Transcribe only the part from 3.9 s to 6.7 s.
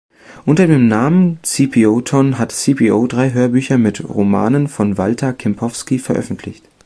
Romanen von Walter Kempowski veröffentlicht.